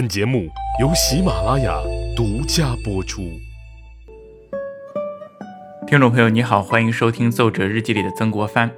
[0.00, 0.48] 本节目
[0.80, 1.78] 由喜马拉雅
[2.16, 3.38] 独家播出。
[5.86, 8.70] 听众朋友，你好，欢迎收听《奏折日记》里的曾国藩。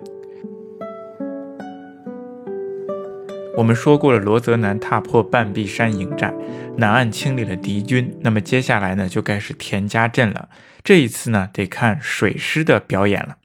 [3.56, 6.34] 我们说过了，罗泽南踏破半壁山迎战，
[6.76, 8.18] 南岸清理了敌军。
[8.22, 10.48] 那么接下来呢，就该是田家镇了。
[10.82, 13.36] 这一次呢，得看水师的表演了。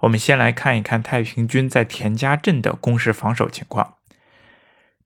[0.00, 3.94] 我们先来看一看太平军在田家镇的攻势防守情况。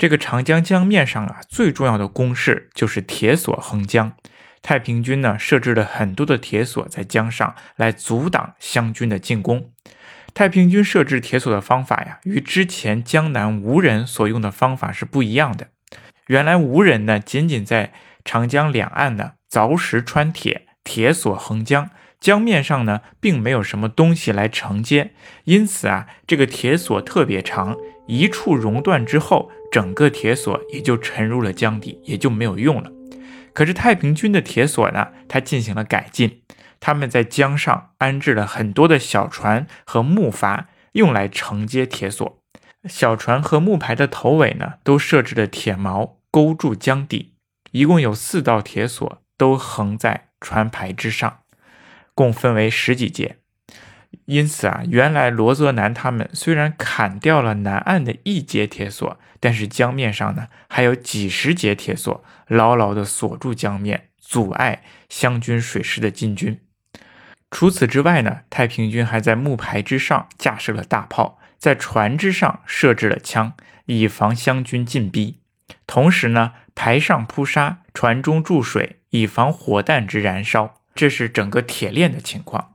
[0.00, 4.12] 这个长江江面上啊，最重要的工事就是铁索横江。
[4.62, 9.70] 太平军呢，设置了很多的铁索在江上，来阻挡湘军的进攻。
[10.32, 15.68] 太平军设置铁索的方法呀，与之前江南吴人所用的方法是不一样的。
[16.28, 17.92] 原来吴人呢，仅仅在
[18.24, 25.12] 长江两岸呢凿石穿铁，铁索横江，江面上呢并没有什么东西来承接，
[25.44, 27.76] 因此啊，这个铁索特别长，
[28.10, 29.50] 一处熔断之后。
[29.70, 32.90] 整个铁索也就沉入了江底，也就没有用了。
[33.54, 35.10] 可是太平军的铁索呢？
[35.28, 36.42] 它进行了改进，
[36.80, 42.42] 他们在江上安置了很多的小船和木筏，用来承接铁索。
[42.88, 47.34] 小船和木排的头尾呢，都设置了铁锚勾住江底，
[47.70, 51.42] 一共有四道铁索，都横在船排之上，
[52.16, 53.36] 共分为十几节。
[54.26, 66.60] 因此啊，原来罗泽南他们虽然砍掉了南岸的一节铁索，但是江面上呢还有几十节铁索，牢牢地锁住江面，阻碍湘军水师的进军。
[67.50, 73.54] 除此之外呢，太平军还在木排之上架设了大炮，在船只上设置了枪，
[73.86, 75.40] 以防湘军进逼。
[75.86, 80.76] 同时呢，排上铺沙，船中注水，以防火弹之燃烧。
[80.94, 82.72] 这是整个铁链的情况。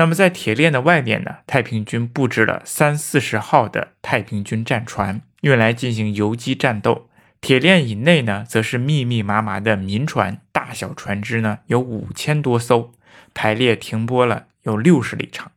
[0.00, 7.10] 那么在铁链的外面呢，太平军布置了三四十号的太平军战船，用来进行游击战斗。
[7.42, 12.94] 铁链以内呢，则是密密麻麻的民船，大小船只呢有五千多艘，
[13.34, 15.52] 排列停泊了有六十里长。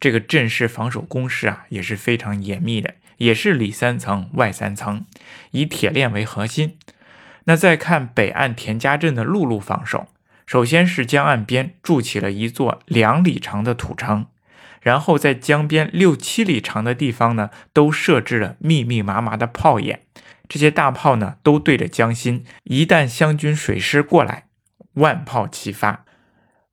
[0.00, 5.04] 这个阵势防守工事啊，也是非常严密的，也是里三层外三层，
[5.52, 6.76] 以铁链为核心。
[7.44, 10.08] 那再看北岸田家镇的陆路防守。
[10.46, 14.26] 首先是江岸边筑起了一座两里长的土城，
[14.80, 20.02] 然后在江边六七里长的地方呢，都设置了密密麻麻的炮眼。
[20.48, 24.44] 这些大炮呢，都对着江心，一旦湘军水师过来，
[24.94, 26.04] 万炮齐发。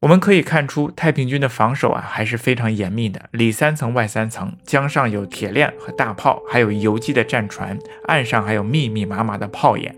[0.01, 9.95] 我们可以看出，太平军的防守啊，还是非常严密的，里三层外三层，江上有铁链和大炮，还有游击的战船，岸上还有密密麻麻的炮眼。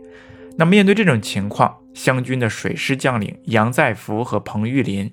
[0.57, 5.11] 那面对这种情况，湘军的水师将领杨再福和彭玉麟，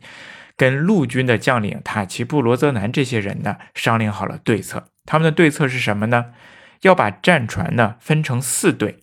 [0.57, 4.89] 跟陆军的将领塔奇布、罗泽南这些人呢，商量好了对策。
[5.07, 6.35] 他们的对策是什么呢？
[6.83, 8.99] 要把战船呢分成四队，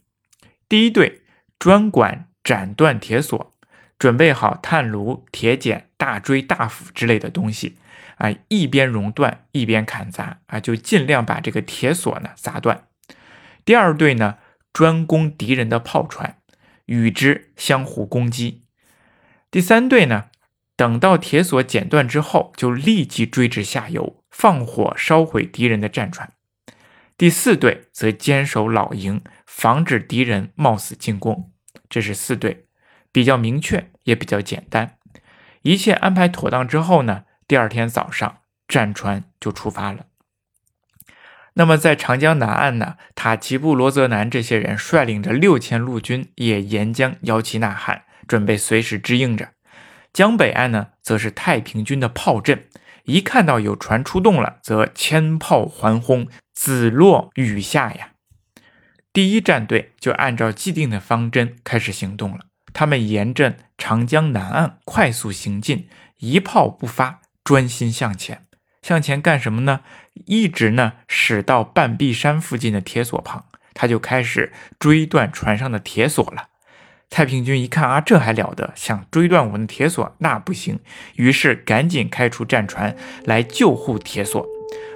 [0.67, 1.22] 第一队
[1.57, 3.56] 专管斩断铁索，
[3.97, 7.78] 准备好炭炉、铁剪、大锥、大斧之类的东西
[8.17, 12.84] 啊，一边熔断一边砍砸啊，就尽量把这个铁索呢砸断。
[13.63, 14.35] 第二队呢
[14.73, 16.35] 专攻敌人的炮船。
[16.89, 18.66] 与之相互攻击。
[19.51, 20.25] 第三队呢，
[20.75, 26.33] 等到铁索剪断之后，就立即追至下游，放火烧毁敌人的战船。
[27.16, 31.51] 第四队则坚守老营，防止敌人冒死进攻。
[31.88, 32.66] 这是四队，
[33.11, 34.97] 比较明确，也比较简单。
[35.61, 40.07] 一切安排妥当之后呢，第二天早上，战船就出发了。
[41.53, 49.49] 那么，在长江南岸呢，塔奇布、罗泽南这些人率领着六千陆军也沿江摇旗呐喊，准备随时支应着。
[50.13, 52.65] 江北岸呢，则是太平军的炮阵，
[53.03, 58.09] 一看到有船出动了，则千炮环轰，子落雨下呀。
[59.11, 65.89] 第一战队就按照既定的方针开始行动了，他们沿着长江南岸快速行进，
[66.19, 68.45] 一炮不发，专心向前。
[68.81, 69.81] 向前干什么呢？
[70.25, 76.47] 一直呢驶到半壁山附近的铁索旁，他就开始追断船上的铁索了。
[77.09, 78.72] 太平军一看啊，这还了得！
[78.76, 80.79] 想追断我们的铁索，那不行。
[81.16, 82.96] 于是赶紧开出战船
[83.26, 84.46] 来救护铁索。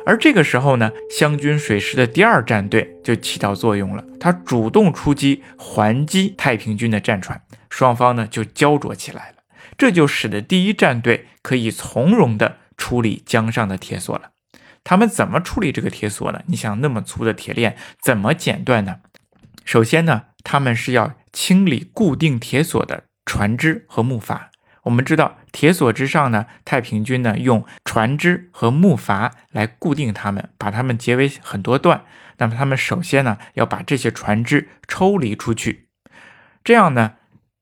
[0.06, 9.38] 而这个时候呢，湘军水师的第二战队就起到作用了，他主动出击，还击太平军的战船，双方呢就焦灼起来了。
[9.78, 12.58] 这就使得第一战队可以从容的。
[12.76, 14.32] 处理江上的铁索了，
[14.84, 16.42] 他们怎么处理这个铁索呢？
[16.48, 18.98] 你想那么粗的铁链怎么剪断呢？
[19.64, 24.48] 首先呢，他们是要清理固定铁索的船只和木筏。
[24.84, 32.04] 我们知道铁索之上呢，太平军呢用船只和木筏来固定它们，把它们结为很多段。
[32.40, 35.88] 那么他们首先呢要把这些船只抽离出去。
[36.66, 37.14] 这样呢，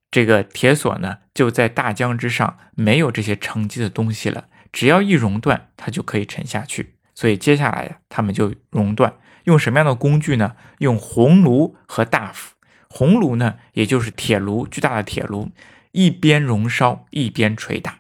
[0.10, 6.96] 这个铁索呢就在大江之上没有这些承积的东西了，只要一熔断，它就可以沉下去。
[7.22, 9.14] 所以接下来呀，他们就熔断，
[9.44, 10.56] 用什么样的工具呢？
[10.80, 12.56] 用红炉和大斧。
[12.90, 15.52] 红炉呢，也就是铁炉，巨大的铁炉，
[15.92, 18.00] 一边熔烧一边捶打。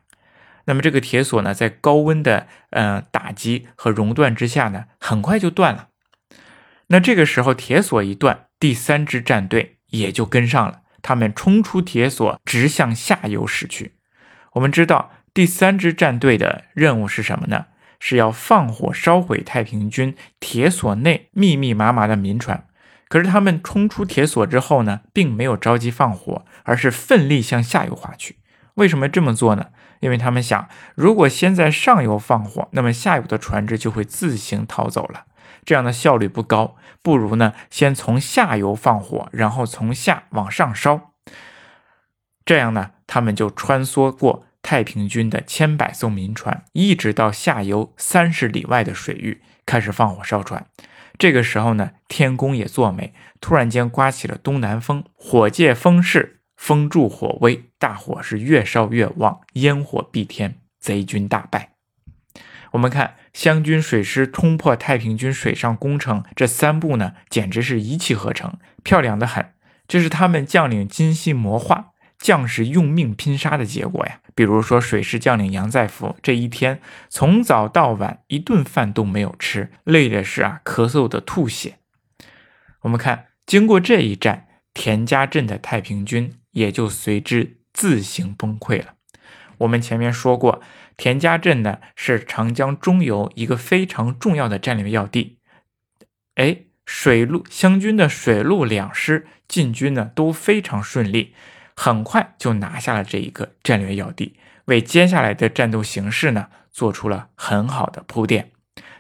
[0.65, 5.89] 那么这个铁索呢，在高温的呃打击和熔断之下呢，很快就断了。
[6.88, 13.94] 那这个时候铁索一断，第三支战队也就跟上了，他们冲出铁索，直向下游驶去。
[14.53, 17.68] 我们知道第三支战队的任务是什么呢？
[18.03, 22.65] 是要放火烧毁太平军铁索内密密麻麻的民船。
[23.07, 28.38] 可是他们冲出铁索之后呢，并没有着急放火，而是奋力向下游划去。
[28.75, 29.68] 为什么这么做呢？
[30.00, 35.25] 因为他们想，如果先在上游放火，那么下游的船只就会自行逃走了，
[35.63, 36.75] 这样的效率不高。
[37.04, 41.12] 不如呢，先从下游放火，然后从下往上烧。
[42.44, 50.65] 这样呢，他们就穿梭过太平军的千百艘民船，一直到下游三十里外的水域，开始放火烧船。
[51.18, 56.39] 这个时候呢，天公也作美，突然间刮起了东南风，火借风势。
[56.56, 61.71] 风助火威，大火是越烧越旺，烟火蔽天，贼军大败。
[62.71, 69.47] 我们看湘军水师冲破太平军水上工程这三步呢，简直是一气呵成，漂亮的很。
[69.85, 71.89] 这是他们将领精心谋划，
[72.21, 74.21] 将士用命拼杀的结果呀。
[74.33, 76.79] 比如说水师将领杨再福，这一天
[77.09, 81.79] 从早到晚一顿饭都没有吃，累的是啊，咳嗽的吐血。
[82.81, 86.35] 我们看，经过这一战，田家镇的太平军。
[86.53, 88.95] 也就随之自行崩溃了。
[89.59, 90.62] 我们前面说过，
[90.97, 95.38] 田家镇呢是长江中游一个非常重要的战略要地。
[96.35, 101.33] 哎，水陆湘军的水陆两师进军呢都非常顺利，
[101.75, 104.35] 很快就拿下了这一个战略要地，
[104.65, 108.51] 为接下来的战斗形势呢做出了很好的铺垫。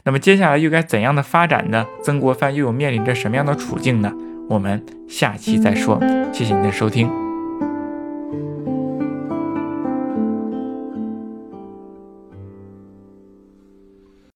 [0.03, 1.85] 那么接下来又该怎样的发展呢？
[2.03, 4.11] 曾国藩又有面临着什么样的处境呢？
[4.49, 5.99] 我们下期再说。
[6.33, 7.30] 谢谢您的收听。